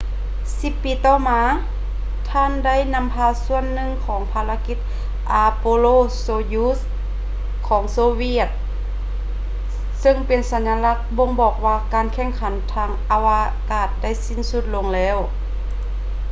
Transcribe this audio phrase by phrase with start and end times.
[0.59, 1.41] ສິບປີຕໍ່ມາ
[2.29, 4.77] ທ່ານໄດ້ນຳພາສ່ວນໜຶ່ງຂອງພາລະກິດ
[5.31, 5.85] ອາໂປໂລ
[6.19, 6.79] ໂຊຢຸດຊ໌ apollo- soyuz
[7.67, 8.49] ຂອງໂຊຫວຽດ
[10.03, 13.41] ຊຶ່ງເປັນສັນຍາລັກບົ່ງບອກວ່າ ການແຂ່ງຂັນທາງອາວະ
[13.71, 15.17] ກາດໄດ້ສິ້ນສຸດລົງແລ້ວ